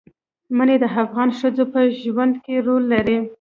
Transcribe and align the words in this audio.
منی 0.57 0.75
د 0.79 0.85
افغان 1.01 1.29
ښځو 1.39 1.63
په 1.73 1.79
ژوند 2.03 2.33
کې 2.43 2.55
رول 2.67 2.83
لري. 2.93 3.17